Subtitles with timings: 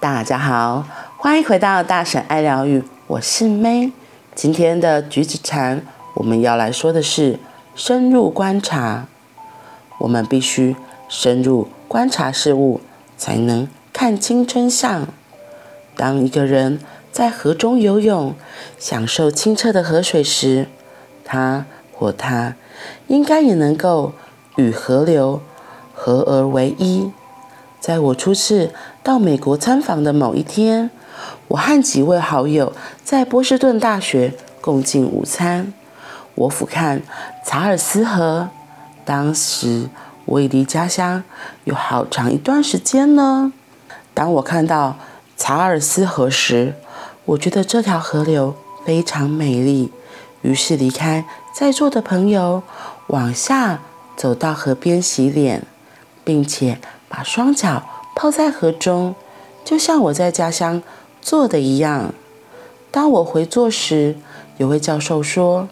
[0.00, 0.84] 大家好，
[1.16, 3.90] 欢迎回到大婶爱疗愈，我是 May。
[4.32, 5.84] 今天的橘子禅，
[6.14, 7.40] 我们要来说的是
[7.74, 9.08] 深入观察。
[9.98, 10.76] 我们必须
[11.08, 12.80] 深入观察事物，
[13.16, 15.08] 才能看清真相。
[15.96, 16.78] 当一个人
[17.10, 18.36] 在河中游泳，
[18.78, 20.68] 享受清澈的河水时，
[21.24, 22.54] 他或她
[23.08, 24.12] 应该也能够
[24.54, 25.42] 与河流
[25.92, 27.10] 合而为一。
[27.80, 28.72] 在我初次
[29.08, 30.90] 到美国参访的某一天，
[31.48, 35.72] 我和几位好友在波士顿大学共进午餐。
[36.34, 37.00] 我俯瞰
[37.42, 38.50] 查尔斯河，
[39.06, 39.88] 当时
[40.26, 41.24] 我已离家乡
[41.64, 43.50] 有好长一段时间了。
[44.12, 44.98] 当我看到
[45.38, 46.74] 查尔斯河时，
[47.24, 49.90] 我觉得这条河流非常美丽，
[50.42, 52.62] 于是离开在座的朋友，
[53.06, 53.78] 往下
[54.18, 55.62] 走到河边洗脸，
[56.22, 56.78] 并且
[57.08, 57.82] 把双脚
[58.20, 59.14] 泡在河中，
[59.64, 60.82] 就像我在家乡
[61.22, 62.12] 做的一样。
[62.90, 64.16] 当我回座时，
[64.56, 65.68] 有位教授说：“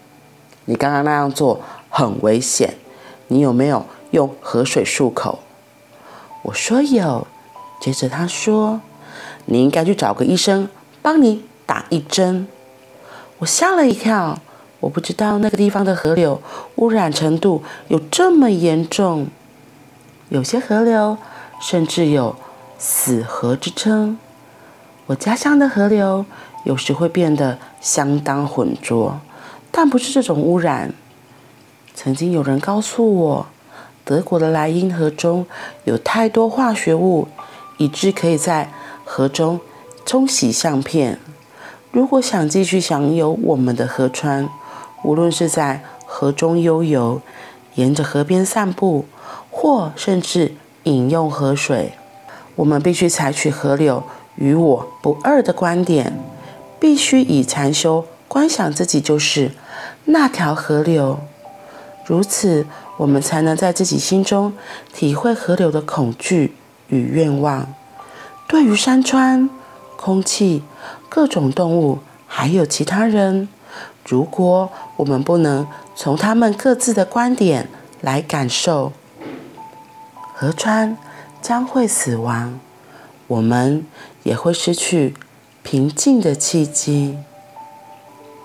[0.66, 2.74] 你刚刚那样做很危险，
[3.26, 5.40] 你有没有用河水漱口？”
[6.42, 7.26] 我说有。
[7.80, 8.80] 接着他说
[9.46, 10.68] ：“你应该去找个医生
[11.02, 12.46] 帮你打一针。”
[13.38, 14.38] 我吓了一跳，
[14.78, 16.40] 我不知道那个地方的河流
[16.76, 19.26] 污染程度有这么严重，
[20.28, 21.18] 有些河流
[21.60, 22.36] 甚至有
[22.78, 24.18] “死河”之称。
[25.06, 26.24] 我家乡的河流
[26.64, 29.20] 有时会变得相当浑浊，
[29.70, 30.92] 但不是这种污染。
[31.94, 33.46] 曾经有人告诉我，
[34.04, 35.46] 德国的莱茵河中
[35.84, 37.28] 有太多化学物。
[37.78, 38.72] 以致可以在
[39.04, 39.60] 河中
[40.06, 41.20] 冲洗相片。
[41.90, 44.48] 如果想继续享有我们的河川，
[45.04, 47.20] 无论是在河中悠游、
[47.74, 49.04] 沿着河边散步，
[49.50, 50.54] 或甚至
[50.86, 51.92] 饮用河水，
[52.56, 54.02] 我们必须采取河流
[54.34, 56.18] 与我不二的观点，
[56.80, 59.52] 必须以禅修观想自己就是
[60.06, 61.20] 那条河流。
[62.04, 62.66] 如此，
[62.96, 64.52] 我们才能在自己心中
[64.92, 66.56] 体会河流的恐惧。
[66.88, 67.74] 与愿望，
[68.46, 69.50] 对于山川、
[69.96, 70.62] 空气、
[71.08, 71.98] 各种动物，
[72.28, 73.48] 还有其他人，
[74.06, 75.66] 如果我们不能
[75.96, 77.68] 从他们各自的观点
[78.02, 78.92] 来感受，
[80.38, 80.98] 河川
[81.40, 82.60] 将会死亡，
[83.26, 83.86] 我们
[84.22, 85.14] 也会失去
[85.62, 87.16] 平静的契机。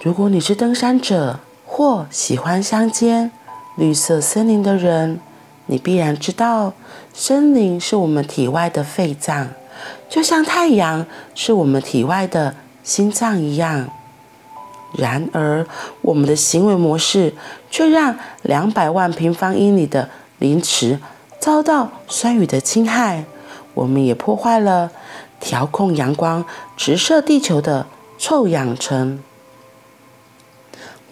[0.01, 3.29] 如果你是登山者或喜欢乡间
[3.75, 5.19] 绿色森林的人，
[5.65, 6.71] 你必然知道，
[7.13, 9.49] 森林是我们体外的肺脏，
[10.07, 13.89] 就像太阳是我们体外的心脏一样。
[14.97, 15.67] 然而，
[16.01, 17.33] 我们的行为模式
[17.69, 20.09] 却让两百万平方英里的
[20.39, 20.97] 林池
[21.41, 23.25] 遭到酸雨的侵害。
[23.73, 24.91] 我们也破坏了
[25.41, 26.45] 调控阳光
[26.77, 27.87] 直射地球的
[28.17, 29.21] 臭氧层。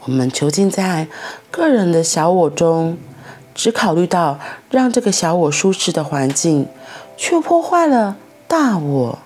[0.06, 1.08] 我们囚禁在
[1.52, 2.98] 个人的小我中。
[3.56, 4.40] 只考虑到
[4.72, 6.66] 让这个小我舒适的环境，
[7.18, 8.16] 却破坏了
[8.48, 9.20] 大我。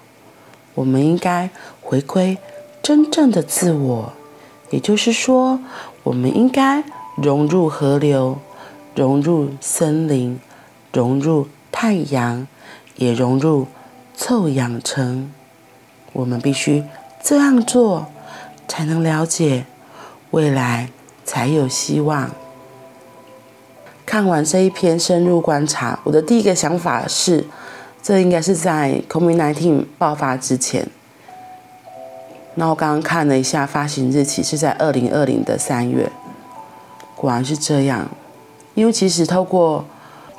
[0.73, 1.51] 我们应该
[1.83, 2.39] 回归
[2.81, 4.13] 真正的自我，
[4.71, 5.59] 也就是说，
[6.01, 6.83] 我们应该
[7.15, 8.39] 融入河流，
[8.95, 10.39] 融入森林，
[10.93, 12.47] 融入太阳，
[12.95, 13.65] 也融入
[14.15, 15.31] 臭氧层。
[16.13, 16.83] 我们必须
[17.19, 18.05] 这样做，
[18.67, 19.65] 才能了解
[20.29, 20.89] 未来，
[21.25, 22.29] 才有希望。
[24.05, 27.47] 看完这一篇深入观察，我的第一个想法是，
[28.03, 30.87] 这应该是在 COVID-19 爆发之前。
[32.53, 36.11] 那我刚刚看了一下，发行日期是在二零二零的三月，
[37.15, 38.07] 果然是这样。
[38.75, 39.85] 因为其实透过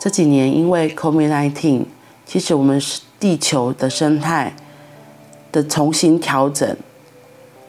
[0.05, 1.83] 这几年，因为 COVID-19，
[2.27, 2.79] 其实我们
[3.19, 4.55] 地球的生态
[5.51, 6.77] 的重新调整，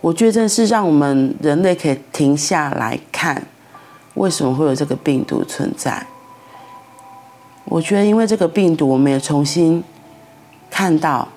[0.01, 3.41] 我觉得真的是让我们人类可以停下来看。
[4.15, 6.05] 为什么会有这个病毒存在？
[7.63, 9.81] 我觉得，因为这个病毒，我们也重新
[10.69, 11.29] 看到，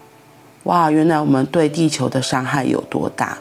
[0.64, 3.38] 哇，原来我们对地球的伤害有多大。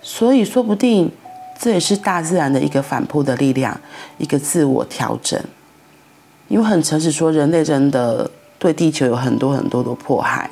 [0.00, 1.10] 所以，说不定
[1.58, 3.76] 这也是大自然的一个反扑的力量，
[4.18, 5.42] 一个自我调整。
[6.50, 10.50] 因为很诚实说，人类真的对地球有很多很多的迫害。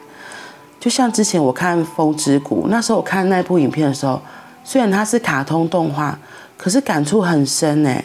[0.81, 4.23] 就像之前我看《风之谷》，那时候我看那部影片的时候，
[4.65, 6.19] 虽然它是卡通动画。
[6.57, 8.03] 可是感触很深呢，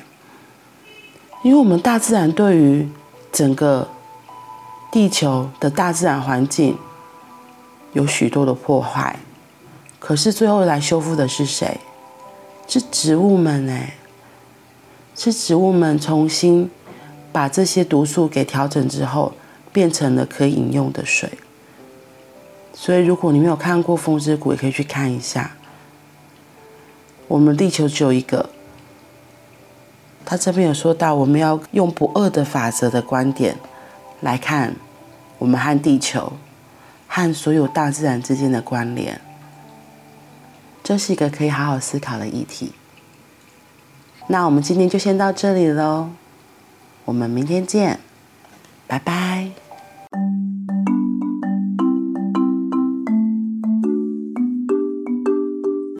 [1.41, 2.87] 因为我们大自然对于
[3.31, 3.89] 整个
[4.91, 6.77] 地球的大自然环境
[7.93, 9.17] 有许多的破坏，
[9.97, 11.79] 可是最后来修复的是谁？
[12.67, 13.75] 是植物们呢？
[15.15, 16.69] 是植物们重新
[17.33, 19.33] 把这些毒素给调整之后，
[19.73, 21.31] 变成了可以饮用的水。
[22.73, 25.51] 所以，如果你没有看过《风之谷》，也可以去看一下。
[27.27, 28.49] 我们地球只有一个。
[30.25, 33.57] 他这边有说到，我们要用不二的法则的观点
[34.21, 34.75] 来看
[35.37, 36.33] 我们和地球、
[37.07, 39.19] 和所有大自然之间的关联。
[40.83, 42.71] 这是一个可以好好思考的议题。
[44.27, 46.09] 那我们今天就先到这里喽，
[47.05, 47.99] 我们明天见，
[48.87, 49.62] 拜拜。